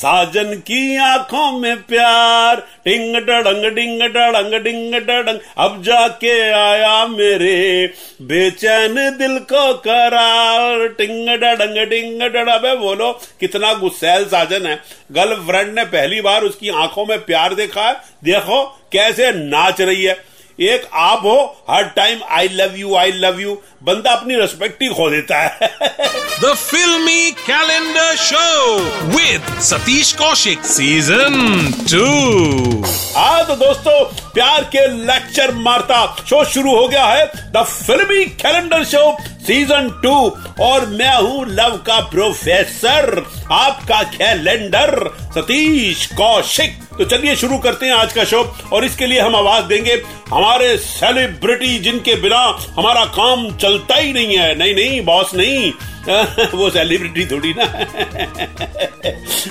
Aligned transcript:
साजन 0.00 0.54
की 0.54 0.96
आँखों 0.96 1.58
में 1.58 1.76
प्यार। 1.76 2.56
टिंग 2.84 3.16
डड़ंग, 3.16 3.74
डिंग 3.74 4.02
डड़ंग 4.02 4.64
डिंग 4.64 4.94
डड़ंग। 4.94 5.38
अब 5.58 5.82
जाके 5.82 6.50
आया 6.50 7.06
मेरे। 7.06 7.86
बेचैन 8.22 8.94
दिल 8.94 9.38
को 9.38 9.74
करार। 9.74 10.88
टिंग 10.88 11.28
डड़ंग, 11.28 11.86
डिंग 11.86 12.22
डड़ 12.22 12.48
अबे 12.48 12.76
बोलो, 12.76 13.20
कितना 13.40 13.74
गुस्सैल 13.74 14.24
साजन 14.24 14.66
है। 14.66 14.82
गर्लफ्रेंड 15.12 15.74
ने 15.74 15.84
पहली 15.84 16.20
बार 16.20 16.42
उसकी 16.42 16.68
आँखों 16.68 17.06
में 17.06 17.24
प्यार 17.24 17.54
देखा 17.54 17.82
है। 17.82 17.96
देखो, 18.24 18.64
कैसे 18.92 19.32
नाच 19.32 19.80
रही 19.80 20.04
है। 20.04 20.29
एक 20.62 20.88
आप 21.02 21.20
हो 21.24 21.36
हर 21.70 21.84
time 21.96 22.20
I 22.38 22.48
love 22.52 22.74
you 22.76 22.94
I 22.96 23.12
love 23.12 23.40
you 23.40 23.54
बंदा 23.84 24.10
अपनी 24.12 24.34
रेस्पेक्ट 24.36 24.82
ही 24.82 24.88
खो 24.94 25.08
देता 25.10 25.38
है। 25.42 25.68
The 26.42 26.52
filmy 26.56 27.30
calendar 27.46 28.14
show 28.24 28.78
with 29.16 29.60
Satish 29.68 30.12
Kaushik 30.18 30.64
season 30.72 31.72
two 31.90 32.82
हाँ 33.16 33.44
तो 33.46 33.56
दोस्तों 33.64 33.98
प्यार 34.34 34.64
के 34.74 34.86
लेक्चर 35.06 35.54
मारता। 35.56 36.04
शो 36.28 36.44
शुरू 36.44 36.76
हो 36.76 36.86
गया 36.88 37.04
है 37.04 37.26
द 37.52 37.64
फिल्मी 37.64 38.24
कैलेंडर 38.42 38.84
शो 38.84 39.16
सीज़न 39.46 39.88
टू 40.02 40.14
और 40.64 40.86
मैं 40.88 41.14
हूँ 41.16 41.46
लव 41.48 41.76
का 41.86 41.98
प्रोफेसर 42.10 43.24
आपका 43.52 44.02
कैलेंडर 44.12 44.92
सतीश 45.34 46.06
कौशिक। 46.12 46.78
तो 46.98 47.04
चलिए 47.04 47.36
शुरू 47.36 47.58
करते 47.58 47.86
हैं 47.86 47.92
आज 47.92 48.12
का 48.12 48.24
शो 48.24 48.42
और 48.72 48.84
इसके 48.84 49.06
लिए 49.06 49.20
हम 49.20 49.36
आवाज़ 49.36 49.64
देंगे 49.64 50.02
हमारे 50.28 50.76
सेलिब्रिटी 50.78 51.78
जिनके 51.78 52.14
बिना 52.22 52.40
हमारा 52.78 53.04
काम 53.14 53.50
चलता 53.56 53.96
ही 53.96 54.12
नहीं 54.12 54.36
है। 54.38 54.54
नहीं 54.58 54.74
नहीं 54.74 55.00
बॉस 55.04 55.34
नहीं। 55.34 55.72
वो 56.54 56.70
सेलिब्रिटी 56.70 57.26
थोड़ी 57.26 57.54
ना। 57.56 57.64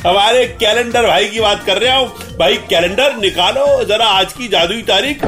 हमारे 0.10 0.46
कैलेंडर 0.60 1.08
भाई 1.08 1.26
की 1.26 1.40
बात 1.40 1.64
कर 1.66 1.78
रहा 1.78 1.98
हूँ। 1.98 2.38
भाई 2.38 2.58
कैलेंडर 2.58 3.16
निकालो, 3.16 3.84
जरा 3.84 4.06
आज 4.06 4.34
की 4.34 4.48
जादुई 4.48 4.82
तारीख। 4.82 5.26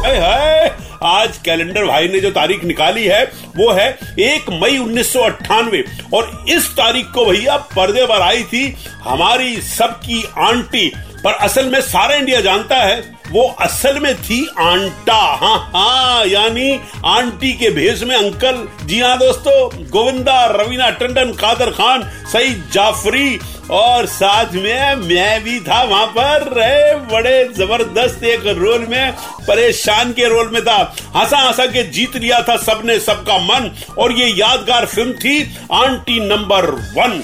हाय, 0.00 0.76
आज 1.02 1.36
कैलेंडर 1.36 1.84
भाई 1.84 2.08
ने 2.08 2.20
जो 2.20 2.30
तारीख 2.30 2.64
निकाली 2.64 3.04
है, 3.04 3.24
वो 3.56 3.72
है 3.72 3.98
एक 4.18 4.50
मई 4.62 4.78
उन्नीस 4.78 5.12
सौ 5.12 5.20
अट्ठानवे। 5.20 5.84
और 6.14 6.44
इस 6.48 6.70
तारीख 6.72 7.06
को 7.06 7.24
भैया 7.26 7.56
पर्दे 7.56 8.06
पर 8.06 8.20
आई 8.20 8.42
थी 8.42 8.76
हमारी 9.02 9.56
सबकी 9.56 10.24
आंटी। 10.38 10.92
पर 11.24 11.32
असल 11.32 11.66
में 11.66 11.80
सारा 11.80 12.14
इंडिया 12.14 12.40
जानता 12.40 12.76
है 12.76 13.15
वो 13.36 13.42
असल 13.60 13.98
में 14.00 14.14
थी 14.16 14.38
आंटा। 14.58 15.14
हाँ 15.36 15.58
हाँ 15.74 16.24
यानी 16.26 16.70
आंटी 17.06 17.52
के 17.52 17.70
भेष 17.70 18.02
में 18.02 18.14
अंकल। 18.16 18.66
जी 18.86 19.00
हाँ 19.00 19.16
दोस्तों, 19.18 19.84
गोविंदा, 19.90 20.44
रवीना, 20.52 20.88
टंडन, 20.90 21.32
कादर 21.32 21.70
खान, 21.70 22.02
सईद 22.32 22.62
जाफरी 22.72 23.38
और 23.70 24.06
साथ 24.06 24.52
में 24.54 24.94
मैं 24.96 25.42
भी 25.44 25.58
था 25.60 25.82
वहाँ 25.84 26.06
पर। 26.08 26.42
रहे 26.56 26.94
बड़े 27.12 27.36
ज़बरदस्त 27.54 28.22
एक 28.24 28.46
रोल 28.58 28.86
में 28.90 29.12
परेशान 29.46 30.12
के 30.12 30.28
रोल 30.28 30.50
में 30.52 30.62
था। 30.62 30.76
हंसा 31.16 31.38
हंसा 31.38 31.66
के 31.66 31.82
जीत 31.90 32.16
लिया 32.16 32.40
था 32.48 32.56
सबने 32.56 32.98
सबका 33.00 33.38
मन। 33.38 33.70
और 33.98 34.12
ये 34.12 34.26
यादगार 34.28 34.86
फ़िल्म 34.86 35.12
थी 35.14 35.42
आंटी 35.74 36.20
नंबर 36.28 36.70
वन। 36.96 37.22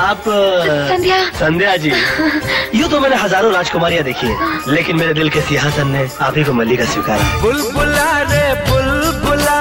आप 0.00 0.24
संध्या। 0.26 1.24
संध्या 1.38 1.76
जी 1.76 1.90
यूँ 2.74 2.88
तो 2.90 3.00
मैंने 3.00 3.16
हज़ारों 3.16 3.52
राजकुमारियाँ 3.52 4.04
देखी 4.04 4.26
है 4.26 4.74
लेकिन 4.74 4.96
मेरे 4.96 5.14
दिल 5.14 5.30
के 5.30 5.40
सिंहासन 5.40 5.88
ने 5.88 6.08
आप 6.20 6.36
ही 6.36 6.44
को 6.44 6.52
मल्लिका 6.52 6.84
स्वीकारा। 6.84 7.40
बुलबुला 7.42 8.10
रे 8.22 8.54
बुलबुला 8.70 9.60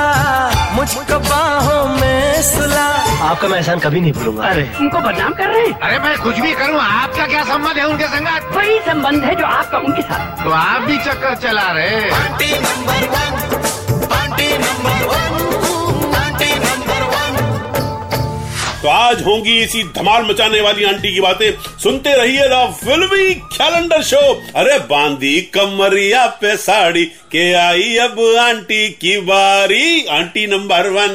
मुझको 0.75 1.19
बाहों 1.19 1.85
में 1.97 2.41
सुला। 2.43 3.00
आपका 3.21 3.47
मैं 3.47 3.57
एहसान 3.57 3.79
कभी 3.79 3.99
नहीं 4.01 4.11
भूलूँगा। 4.13 4.43
अरे 4.43 4.63
उनको 4.79 4.99
बदनाम 4.99 5.33
कर 5.33 5.47
रहे 5.47 5.65
हैं? 5.65 5.73
अरे 5.79 5.99
मैं 5.99 6.17
कुछ 6.21 6.39
भी 6.39 6.51
करूँ 6.53 6.79
आपका 6.81 7.27
क्या 7.27 7.43
संबंध 7.43 7.77
है 7.77 7.85
उनके 7.87 8.07
संगत? 8.07 8.55
वही 8.55 8.79
संबंध 8.79 9.23
है 9.23 9.35
जो 9.35 9.45
आपका 9.45 9.77
उनके 9.77 10.01
साथ। 10.01 10.43
तो 10.43 10.49
आप 10.51 10.81
भी 10.81 10.97
चक्कर 10.97 11.35
चला 11.47 11.71
रहे 11.71 11.89
तो 18.81 18.87
आज 18.89 19.21
होंगी 19.23 19.57
इसी 19.63 19.83
धमाल 19.95 20.23
मचाने 20.29 20.61
वाली 20.61 20.83
आंटी 20.91 21.13
की 21.13 21.21
बातें 21.21 21.51
सुनते 21.83 22.13
रहिए 22.17 22.47
द 22.49 22.61
फिल्मी 22.83 23.33
कैलेंडर 23.57 24.01
शो 24.03 24.21
अरे 24.61 24.77
बांधी 24.91 25.39
कमरिया 25.55 26.25
पे 26.41 26.55
साड़ी 26.57 27.05
के 27.31 27.51
आई 27.55 27.95
अब 28.05 28.19
आंटी 28.39 28.87
की 29.01 29.17
बारी 29.27 30.05
aunty 30.17 30.45
number 30.55 30.89
one 30.97 31.13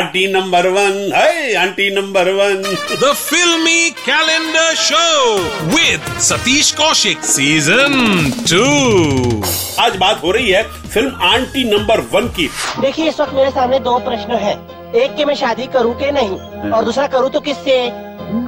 aunty 0.00 0.26
number 0.32 0.66
one 0.76 0.92
है 1.14 1.54
aunty 1.62 1.90
number 1.94 2.30
one 2.40 2.62
the 3.02 3.12
filmy 3.22 3.90
calendar 4.06 4.74
show 4.84 5.06
with 5.72 6.00
Satish 6.20 6.74
Kaushik. 6.74 7.22
Season 7.24 7.96
2. 8.46 8.62
आज 9.80 9.96
बात 9.96 10.22
हो 10.22 10.30
रही 10.30 10.50
है 10.50 10.62
फ़िल्म 10.90 11.14
आंटी 11.24 11.62
नंबर 11.64 12.00
वन 12.12 12.28
की। 12.28 12.48
देखिए 12.80 13.08
इस 13.08 13.20
वक्त 13.20 13.34
मेरे 13.34 13.50
सामने 13.50 13.78
दो 13.78 13.98
प्रश्न 13.98 14.34
है। 14.36 14.54
एक 14.96 15.14
कि 15.16 15.24
मैं 15.24 15.34
शादी 15.34 15.66
करूँ 15.66 15.94
के 15.94 16.10
नहीं? 16.12 16.70
और 16.70 16.84
दूसरा 16.84 17.06
करूँ 17.06 17.30
तो 17.30 17.40
किससे? 17.40 17.76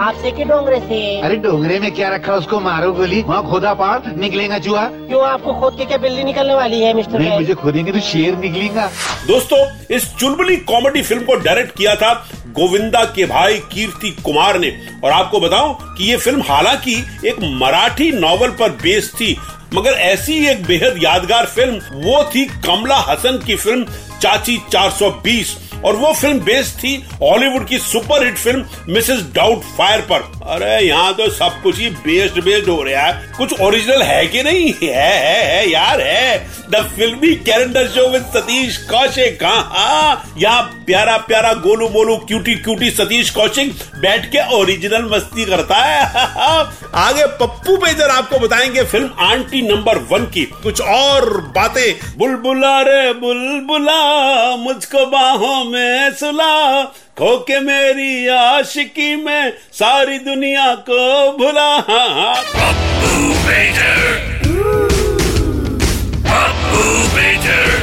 आपसे 0.00 0.30
कि 0.30 0.44
डोंगरे 0.44 0.78
से? 0.80 0.98
अरे 1.20 1.36
डोंगरे 1.36 1.78
में 1.80 1.91
क्या 1.94 2.08
रखा 2.08 2.34
उसको? 2.34 2.60
मारो 2.60 2.91
गोली। 2.92 3.22
वहाँ 3.22 3.42
खोदा 3.50 3.72
पहाड़ 3.75 4.16
निकलेगा 4.16 4.58
चूहा। 4.58 4.84
क्यों? 4.86 5.22
आपको 5.22 5.54
खोद 5.60 5.78
के 5.78 5.84
क्या 5.84 5.98
बिल्ली 5.98 6.25
निकलने 6.25 6.54
वाली 6.54 6.80
है 6.80 6.92
मिस्टर 6.94 7.19
नहीं 7.19 7.38
मुझे 7.38 7.54
खोदेंगे 7.54 7.92
तो 7.92 8.00
शेर 8.00 8.36
निकलेगा। 8.36 8.86
दोस्तों 9.26 9.64
इस 9.97 10.14
चुलबुली 10.16 10.56
कॉमेडी 10.69 11.03
फ़िल्म 11.03 11.24
को 11.24 11.34
डायरेक्ट 11.36 11.76
किया 11.76 11.94
था 11.94 12.12
गोविंदा 12.50 13.04
के 13.16 13.24
भाई 13.26 13.59
कीर्ति 13.72 14.10
कुमार 14.24 14.59
ने। 14.59 14.72
और 15.04 15.10
आपको 15.12 15.41
बताऊँ 15.41 15.76
कि 15.97 16.10
ये 16.10 16.16
फ़िल्म 16.16 16.42
हालाँकि 16.42 16.94
एक 17.26 17.41
मराठी 17.60 18.10
नॉवल 18.12 18.50
पर 18.50 18.70
बेस्ड 18.82 19.14
थी 19.14 19.36
मगर 19.75 19.93
ऐसी 20.05 20.34
एक 20.47 20.65
बेहद 20.66 21.03
यादगार 21.03 21.47
फ़िल्म 21.47 22.00
वो 22.03 22.22
थी 22.34 22.44
कमला 22.66 22.97
हसन 23.09 23.38
की 23.47 23.56
फ़िल्म 23.56 23.87
चाची 24.22 24.59
420 24.72 25.55
और 25.84 25.97
वो 25.97 26.12
फ़िल्म 26.12 26.41
बेस्ड 26.41 26.78
थी 26.78 26.94
हॉलीवुड 27.22 27.66
की 27.69 27.78
super 27.78 28.25
hit 28.26 28.38
film 28.38 28.65
Mrs 28.88 29.22
Doubtfire 29.78 30.00
पर। 30.12 30.31
अरे 30.47 30.87
यहाँ 30.87 31.15
तो 31.15 31.28
सब 31.31 31.60
कुछ 31.62 31.78
ही 31.78 31.88
बेस्ड 32.04 32.43
बेस्ड 32.44 32.69
हो 32.69 32.82
रहा 32.82 33.03
है। 33.03 33.32
कुछ 33.38 33.60
ओरिजिनल 33.60 34.03
है 34.03 34.26
कि 34.26 34.42
नहीं? 34.42 34.72
है 34.82 35.12
है, 35.19 35.44
है 35.44 35.71
यार 35.71 36.00
है। 36.00 36.62
द 36.71 36.82
फिल्मी 36.97 37.34
calendar 37.47 37.88
show 37.88 38.09
with 38.09 38.22
Satish 38.37 38.76
Kaushik. 38.91 39.44
हाँ 39.44 39.62
हाँ। 39.72 40.34
यहाँ 40.38 40.62
प्यारा 40.87 41.16
प्यारा 41.16 41.53
गोलू 41.53 41.88
मोलू 41.88 42.16
क्यूटी 42.16 42.54
क्यूटी 42.54 42.91
सतीश 42.91 43.31
कौशिक 43.31 43.72
बैठ 43.97 44.26
के 44.26 44.47
ओरिजिनल 44.56 45.09
मस्ती 45.12 45.44
करता 45.44 45.76
है। 45.76 46.00
आगे 46.94 47.26
पप्पू 47.41 47.76
पेजर 47.76 48.10
आपको 48.10 48.38
बताएँगे 48.38 48.82
फ़िल्म 48.84 49.10
आंटी 49.21 49.62
नंबर 49.62 49.98
वन 50.10 50.25
की। 50.26 50.44
कुछ 50.62 50.81
और 50.81 51.31
बातें। 51.56 52.19
बुलबुला 52.19 52.81
रे 52.81 53.12
बुलबुला 53.12 54.56
मुझको 54.56 55.06
बाहों 55.06 55.65
में 55.72 56.10
सुला 56.21 56.83
खो 57.19 57.37
के 57.49 57.59
मेरी 57.60 58.27
आशिकी 58.37 59.15
में 59.25 59.53
सारी 59.81 60.19
दुनिया 60.28 60.75
को 60.88 61.03
भुला 61.38 61.71
हाँ, 61.89 62.09
हाँ। 62.15 62.34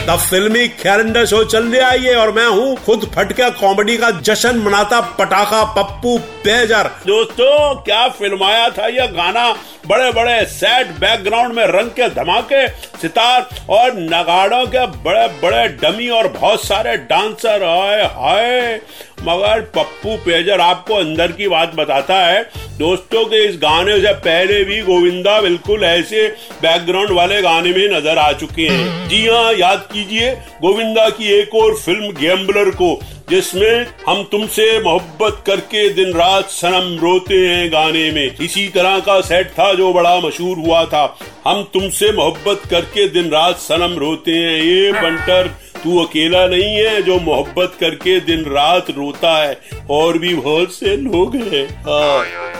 द 0.09 0.15
फिल्मी 0.19 0.67
कैलेंडर 0.67 1.25
शो 1.25 1.43
चल 1.43 1.63
रहा 1.63 1.89
है 1.89 2.03
ये, 2.03 2.13
और 2.15 2.31
मैं 2.31 2.45
हूँ 2.47 2.75
खुद 2.75 3.03
फटके 3.15 3.49
कॉमेडी 3.59 3.97
का 3.97 4.09
जश्न 4.11 4.55
मनाता 4.57 5.01
पटाखा 5.19 5.63
पप्पू 5.73 6.17
पेजर। 6.43 6.87
दोस्तों, 7.07 7.75
क्या 7.75 8.07
फ़िल्म 8.09 8.43
आया 8.43 8.69
था 8.69 8.87
यह 8.87 9.05
गाना? 9.11 9.51
बड़े 9.87 10.11
बड़े 10.11 10.45
सेट 10.45 10.87
बैकग्राउंड 10.99 11.53
में 11.53 11.65
रंग 11.67 11.89
के 11.89 12.09
धमाके, 12.09 12.67
सितार 13.01 13.49
और 13.69 13.99
नगाड़ों 13.99 14.65
के 14.65 14.85
बड़े 15.03 15.27
बड़े 15.43 15.67
डमी 15.81 16.09
और 16.09 16.27
बहुत 16.29 16.65
सारे 16.65 16.97
डांसर 17.05 17.63
आए, 17.63 18.03
हाय। 18.15 18.79
मगर 19.21 19.61
पप्पू 19.75 20.15
पेजर 20.25 20.61
आपको 20.61 20.95
अंदर 20.95 21.31
की 21.31 21.47
बात 21.47 21.75
बताता 21.75 22.15
है। 22.25 22.41
दोस्तों 22.77 23.23
के 23.25 23.43
इस 23.45 23.55
गाने 23.57 23.99
से 24.01 24.13
पहले 24.19 24.63
भी 24.63 24.81
गोविंदा 24.81 25.39
बिल्कुल 25.41 25.83
ऐसे 25.83 26.27
बैकग्राउंड 26.61 27.11
वाले 27.11 27.41
गाने 27.41 27.71
में 27.71 27.87
नज़र 27.89 28.17
आ 28.17 28.31
चुके 28.33 28.67
हैं। 28.67 29.07
जी 29.09 29.25
हाँ 29.27 29.53
याद 29.53 29.87
कीजिए, 29.93 30.31
गोविंदा 30.61 31.09
की 31.09 31.31
एक 31.33 31.55
और 31.55 31.75
फ़िल्म 31.75 32.11
गैम्बलर 32.15 32.69
को। 32.73 32.93
जिसमें 33.29 33.87
हम 34.07 34.23
तुमसे 34.23 34.79
मोहब्बत 34.83 35.43
करके 35.47 35.89
दिन 35.89 36.13
रात 36.13 36.45
सनम 36.45 37.01
रोते 37.01 37.47
हैं 37.47 37.71
गाने 37.71 38.11
में। 38.11 38.35
इसी 38.41 38.67
तरह 38.67 38.99
का 38.99 39.21
सेट 39.21 39.47
था 39.47 39.73
जो 39.73 39.93
बड़ा 39.93 40.19
मशहूर 40.19 40.57
हुआ 40.57 40.85
था। 40.85 41.19
हम 41.47 41.63
तुमसे 41.63 42.11
मोहब्बत 42.11 42.61
करके 42.69 43.07
दिन 43.07 43.29
रात 43.29 43.55
सनम 43.55 43.99
रोते 43.99 44.31
हैं। 44.31 44.61
ये 44.61 44.91
बंटर, 44.91 45.47
तू 45.83 46.03
अकेला 46.03 46.47
नहीं 46.47 46.75
है 46.75 47.01
जो 47.01 47.19
मोहब्बत 47.19 47.77
करके 47.79 48.19
दिन 48.19 48.41
रात 48.41 48.89
रोता 48.89 49.43
है। 49.43 49.57
और 49.89 50.17
भी 50.17 50.33
बहुत 50.33 50.73
से 50.73 50.97
लोग 50.97 51.35
हैं। 51.35 51.83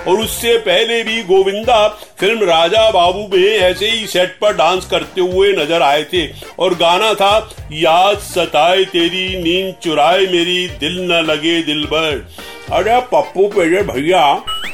और 0.09 0.19
उससे 0.19 0.57
पहले 0.59 1.01
भी 1.03 1.21
गोविंदा 1.23 1.87
फ़िल्म 2.19 2.43
राजा 2.45 2.89
बाबू 2.91 3.27
में 3.33 3.43
ऐसे 3.43 3.89
ही 3.89 4.05
सेट 4.07 4.37
पर 4.41 4.53
डांस 4.55 4.85
करते 4.85 5.21
हुए 5.23 5.51
नज़र 5.53 5.81
आए 5.83 6.03
थे। 6.03 6.25
और 6.59 6.75
गाना 6.75 7.13
था, 7.13 7.49
याद 7.73 8.17
सताए 8.19 8.83
तेरी 8.85 9.27
नींद, 9.43 9.73
चुराए 9.83 10.25
मेरी 10.27 10.67
दिल 10.79 11.01
न 11.11 11.25
लगे 11.25 11.61
दिल 11.63 11.85
भर 11.85 12.25
अरे 12.71 12.99
पप्पू 13.11 13.47
पेजर 13.49 13.83
भैया, 13.85 14.21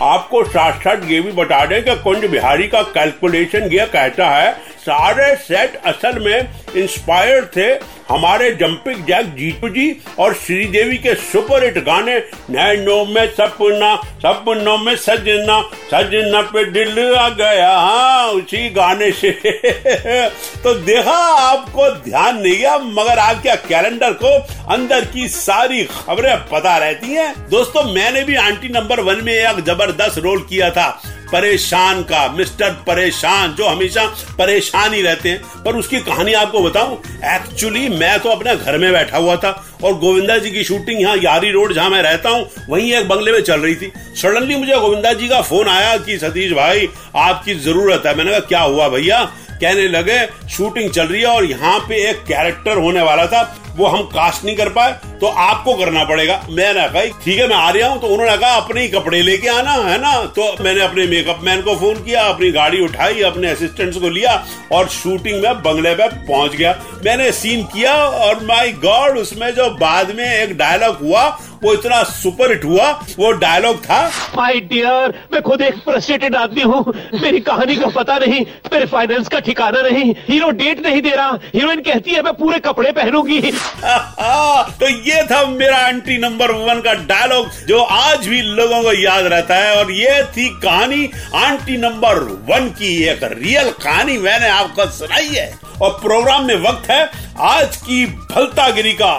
आपको 0.03 0.43
साथ 0.45 0.79
साथ 0.79 1.09
ये 1.11 1.19
भी 1.21 1.31
बता 1.33 1.65
दें 1.65 1.83
कि 1.83 1.95
कुंज 1.95 2.25
बिहारी 2.25 2.67
का 2.67 2.81
कैलकुलेशन 2.93 3.69
यह 3.73 3.85
कहता 3.87 4.29
है 4.29 4.55
सारे 4.85 5.35
सेट 5.35 5.75
असल 5.85 6.19
में 6.19 6.49
इंस्पायर्ड 6.75 7.45
थे 7.45 7.95
हमारे 8.09 8.49
जंपिंग 8.51 9.05
जैक 9.05 9.25
जीतू 9.25 9.69
जी 9.69 10.01
और 10.19 10.33
श्रीदेवी 10.33 10.97
के 10.97 11.13
सुपर 11.15 11.63
हिट 11.63 11.77
गाने, 11.77 12.17
नैनो 12.49 13.05
में 13.05 13.27
सपना, 13.27 13.95
सपनों 13.95 14.77
में 14.77 14.95
सजना 14.95 15.61
सजना 15.93 16.41
पे 16.41 16.65
दिल 16.65 17.15
आ 17.15 17.29
गया। 17.29 17.71
हाँ 17.71 18.27
उसी 18.27 18.69
गाने 18.69 19.11
से। 19.11 19.31
तो 20.63 20.73
देखा, 20.73 21.17
आपको 21.49 21.89
ध्यान 21.89 22.41
नहीं 22.41 22.57
गया, 22.57 22.77
मगर 22.77 23.19
आपके 23.19 23.55
कैलेंडर 23.67 24.13
को 24.13 24.37
अंदर 24.73 25.05
की 25.05 25.27
सारी 25.27 25.83
खबरें 25.83 26.37
पता 26.37 26.77
रहती 26.77 27.07
हैं? 27.07 27.49
दोस्तों, 27.49 27.83
मैंने 27.83 28.23
भी 28.23 28.35
आंटी 28.35 28.69
नंबर 28.69 28.99
वन 28.99 29.23
में 29.23 29.33
एक 29.33 29.65
ज़बरदस्त 29.65 30.17
रोल 30.17 30.39
किया 30.39 30.69
था। 30.69 31.01
परेशान 31.31 32.01
का, 32.03 32.27
मिस्टर 32.29 32.71
परेशान, 32.87 33.53
जो 33.53 33.65
हमेशा 33.65 34.05
परेशान 34.37 34.93
ही 34.93 35.01
रहते 35.01 35.29
हैं। 35.29 35.63
पर 35.63 35.75
उसकी 35.75 35.99
कहानी 36.01 36.33
आपको 36.35 36.61
बताऊँ 36.61 36.97
एक्चुअली 37.27 37.87
मैं 37.89 38.19
तो 38.19 38.29
अपने 38.29 38.55
घर 38.55 38.77
में 38.77 38.91
बैठा 38.93 39.17
हुआ 39.17 39.35
था 39.35 39.51
और 39.83 39.97
गोविंदा 39.99 40.37
जी 40.37 40.51
की 40.51 40.63
शूटिंग 40.63 41.01
यहाँ 41.01 41.15
यारी 41.17 41.51
रोड 41.51 41.73
जहाँ 41.73 41.89
मैं 41.89 42.01
रहता 42.01 42.29
हूँ, 42.29 42.49
वहीं 42.69 42.91
एक 42.93 43.07
बंगले 43.07 43.31
में 43.31 43.41
चल 43.41 43.59
रही 43.59 43.75
थी। 43.75 43.91
सडनली 44.17 44.55
मुझे 44.55 44.75
गोविंदा 44.75 45.13
जी 45.13 45.27
का 45.27 45.41
फ़ोन 45.41 45.67
आया 45.69 45.97
कि 45.97 46.17
सतीश 46.17 46.51
भाई, 46.51 46.87
आपकी 47.17 47.55
ज़रूरत 47.55 48.05
है। 48.05 48.15
मैंने 48.15 48.31
कहा, 48.31 48.39
क्या 48.41 48.61
हुआ 48.61 48.87
भैया? 48.89 49.23
कहने 49.53 49.87
लगे 49.89 50.17
शूटिंग 50.49 50.89
चल 50.91 51.07
रही 51.07 51.21
है 51.21 51.27
और 51.27 51.45
यहाँ 51.45 51.77
पे 51.79 51.95
एक 52.09 52.23
कैरेक्टर 52.27 52.77
होने 52.77 53.01
वाला 53.01 53.25
था 53.27 53.43
वो 53.75 53.85
हम 53.87 54.01
कास्ट 54.09 54.45
नहीं 54.45 54.55
कर 54.55 54.69
पाए 54.69 54.91
तो 55.21 55.27
आपको 55.27 55.73
करना 55.75 56.03
पड़ेगा। 56.03 56.35
मैंने 56.49 56.87
कहा 56.89 57.01
ठीक 57.23 57.39
है, 57.39 57.47
मैं 57.47 57.55
आ 57.55 57.69
रहा 57.69 57.89
हूँ। 57.89 57.99
तो 58.01 58.07
उन्होंने 58.07 58.37
कहा, 58.37 58.55
अपने 58.55 58.81
ही 58.81 58.87
कपड़े 58.89 59.21
लेके 59.21 59.47
आना, 59.49 59.71
है 59.71 59.97
ना? 60.01 60.13
तो 60.35 60.63
मैंने 60.63 60.81
अपने 60.81 61.05
मेकअप 61.07 61.39
मैन 61.43 61.61
को 61.61 61.75
फ़ोन 61.75 62.03
किया, 62.03 62.23
अपनी 62.23 62.51
गाड़ी 62.51 62.81
उठाई, 62.81 63.21
अपने 63.23 63.49
असिस्टेंट्स 63.49 63.97
को 63.97 64.09
लिया 64.09 64.43
और 64.71 64.87
शूटिंग 64.89 65.41
में 65.43 65.61
बंगले 65.63 65.93
पे 65.95 66.07
पहुँच 66.07 66.55
गया। 66.55 66.73
मैंने 67.05 67.31
सीन 67.31 67.63
किया 67.65 67.95
और 67.95 68.43
माई 68.45 68.71
गॉड 68.83 69.17
उसमें 69.17 69.49
जो 69.55 69.69
बाद 69.77 70.15
में 70.15 70.25
एक 70.25 70.57
डायलॉग 70.57 70.99
हुआ 71.01 71.27
वो 71.65 71.73
इतना 71.73 72.01
सुपर 72.03 72.51
हिट 72.51 72.65
हुआ 72.65 72.89
वो 73.19 73.31
डायलॉग 73.33 73.77
था। 73.83 73.99
माय 74.37 74.59
डियर 74.69 75.13
मैं 75.33 75.41
खुद 75.41 75.61
एक 75.61 75.75
फ्रस्ट्रेटेड 75.85 76.35
आदमी 76.35 76.61
हूँ। 76.61 76.93
मेरी 77.21 77.39
कहानी 77.39 77.75
का 77.75 77.87
पता 77.95 78.17
नहीं 78.17 78.41
मेरे 78.73 78.85
फाइनेंस 78.85 79.27
का 79.27 79.39
ठिकाना 79.39 79.81
नहीं। 79.81 80.13
हीरो 80.27 80.49
डेट 80.59 80.85
नहीं 80.85 81.01
दे 81.01 81.09
रहा। 81.09 81.37
हीरोइन 81.55 81.81
कहती 81.81 82.11
है 82.11 82.21
मैं 82.21 82.33
पूरे 82.33 82.59
कपड़े 82.59 82.91
पहनूँगी। 82.91 83.41
तो 84.79 84.89
ये 84.89 85.23
था 85.23 85.45
मेरा 85.47 85.77
आंटी 85.77 86.17
नंबर 86.17 86.51
वन 86.51 86.81
का 86.81 86.93
डायलॉग 87.09 87.49
जो 87.67 87.79
आज 87.81 88.27
भी 88.27 88.41
लोगों 88.41 88.81
को 88.83 88.93
याद 88.93 89.25
रहता 89.25 89.55
है। 89.55 89.75
और 89.75 89.91
ये 89.91 90.23
थी 90.37 90.47
कहानी 90.63 91.09
आंटी 91.35 91.77
नंबर 91.77 92.19
वन 92.49 92.69
की 92.79 92.95
एक 93.03 93.23
रियल 93.33 93.69
कहानी 93.83 94.17
मैंने 94.17 94.49
आपको 94.49 94.85
सुनाई 94.91 95.27
है। 95.27 95.53
और 95.81 95.89
प्रोग्राम 96.03 96.45
में 96.45 96.55
वक्त 96.61 96.89
है 96.91 97.03
आज 97.47 97.75
की 97.77 98.05
भलतागिरी 98.05 98.93
का। 99.01 99.13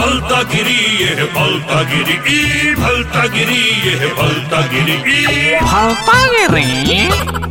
भलता 0.00 0.42
गिरी 0.42 1.04
ये 1.04 1.24
भलता 1.34 1.82
गिरी 1.82 2.12
ई 2.12 2.74
भलता 2.74 3.26
गिरी 3.26 3.88
ये 3.88 3.94
है 3.96 4.08
भलता 4.14 4.60
गिरी 4.66 4.92
ई 4.92 5.54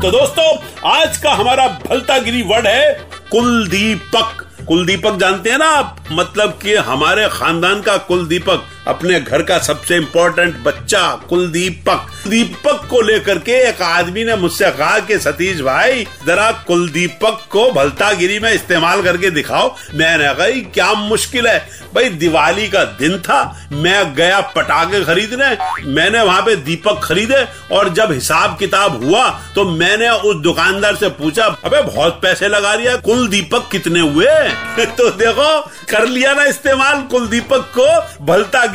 तो 0.01 0.12
दोस्तों 0.12 0.48
आज 0.90 1.18
का 1.18 1.34
हमारा 1.34 1.68
भलता 1.90 2.18
गिरी 2.18 2.42
वर्ड 2.42 2.68
है 2.68 3.10
कुलदीपक। 3.31 4.46
कुलदीपक 4.68 5.16
जानते 5.16 5.50
हैं 5.50 5.57
ना 5.57 5.66
आप? 5.66 5.96
मतलब 6.12 6.60
कि 6.63 6.75
हमारे 6.75 7.28
खानदान 7.30 7.81
का 7.81 7.98
कुलदीपक। 7.98 8.63
अपने 8.89 9.19
घर 9.19 9.41
का 9.41 9.57
सबसे 9.59 9.95
इम्पोर्टेंट 9.95 10.56
बच्चा, 10.57 11.15
कुलदीपक। 11.30 12.07
दीपक 12.27 12.88
को 12.89 13.01
लेकर 13.01 13.38
के 13.38 13.51
एक 13.51 13.81
आदमी 13.81 14.24
ने 14.24 14.36
मुझसे 14.36 14.71
कहा 14.71 15.00
कि 15.00 15.19
सतीश 15.19 15.62
भाई, 15.62 16.07
जरा 16.27 16.51
कुलदीपक 16.51 17.47
को 17.50 17.71
भलतागिरी 17.71 18.39
में 18.39 18.53
इस्तेमाल 18.53 19.01
करके 19.01 19.30
दिखाओ। 19.30 19.75
मैंने 19.94 20.33
कहा 20.33 20.71
क्या 20.74 20.94
मुश्किल 20.94 21.47
है? 21.47 21.69
भाई, 21.95 22.09
दिवाली 22.09 22.68
का 22.68 22.83
दिन 22.83 23.18
था, 23.19 23.68
मैं 23.71 24.15
गया 24.15 24.39
पटाखे 24.41 25.03
खरीदने। 25.06 25.57
मैंने 25.86 26.21
वहाँ 26.21 26.41
पे 26.41 26.56
दीपक 26.56 27.01
खरीदे 27.03 27.45
और 27.75 27.89
जब 27.89 28.12
हिसाब 28.12 28.57
किताब 28.57 29.06
हुआ 29.06 29.30
तो 29.56 29.65
मैंने 29.71 30.09
उस 30.09 30.36
दुकानदार 30.36 30.95
से 30.95 31.09
पूछा, 31.09 31.45
अबे, 31.45 31.81
बहुत 31.81 32.19
पैसे 32.24 32.47
लगा 32.47 32.75
दिया 32.75 32.95
कुल 32.95 33.27
दीपक 33.27 33.69
कितने 33.71 34.00
हुए? 34.00 34.25
तो 34.80 35.09
देखो, 35.09 35.62
कर 35.89 36.07
लिया 36.07 36.33
ना 36.33 36.44
इस्तेमाल 36.44 37.01
कुलदीपक 37.01 37.71
को 37.77 38.25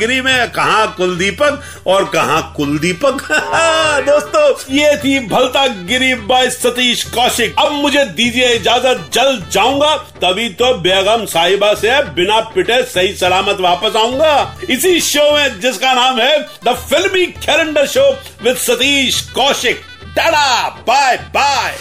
भलतागिरी 0.05 0.21
में, 0.21 0.51
कहा 0.51 0.85
कुलदीपक 0.85 1.61
और 1.87 2.05
कहा 2.05 2.39
कुलदीपक? 2.55 3.21
दोस्तों, 4.05 4.75
ये 4.75 4.97
थी 4.97 5.19
भलता 5.27 5.65
गिरी 5.67 6.13
बाय 6.29 6.49
सतीश 6.49 7.03
कौशिक। 7.03 7.55
अब 7.59 7.71
मुझे 7.71 8.05
दीजिए 8.05 8.53
इजाज़त 8.53 9.09
जल्द 9.13 9.49
जाऊँगा, 9.51 9.95
तभी 10.21 10.49
तो 10.49 10.73
बेगम 10.77 11.25
साहिबा 11.25 11.73
से 11.73 12.01
बिना 12.13 12.39
पिटे 12.55 12.81
सही 12.83 13.15
सलामत 13.15 13.57
वापस 13.59 13.95
आऊँगा। 13.95 14.57
इसी 14.69 14.99
शो 15.01 15.31
में, 15.33 15.59
जिसका 15.59 15.93
नाम 15.93 16.19
है 16.19 16.39
the 16.65 16.75
filmy 16.89 17.25
calendar 17.25 17.87
show 17.87 18.09
with 18.43 18.57
Satish 18.57 19.21
Kaushik. 19.35 19.81
Tata 20.15 20.69
bye 20.87 21.17
bye 21.17 21.77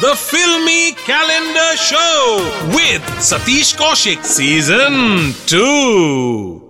The 0.00 0.12
Filmy 0.12 0.92
Calendar 0.98 1.72
Show 1.76 2.38
with 2.74 3.02
Satish 3.20 3.74
Kaushik 3.76 4.24
Season 4.24 5.34
2. 5.46 6.69